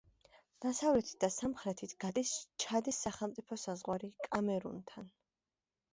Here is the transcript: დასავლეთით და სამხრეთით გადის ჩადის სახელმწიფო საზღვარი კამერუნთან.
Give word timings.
დასავლეთით 0.63 1.17
და 1.23 1.29
სამხრეთით 1.35 1.93
გადის 2.05 2.31
ჩადის 2.65 3.03
სახელმწიფო 3.07 3.61
საზღვარი 3.67 4.13
კამერუნთან. 4.29 5.17